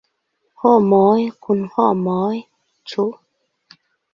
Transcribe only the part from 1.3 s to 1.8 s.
kun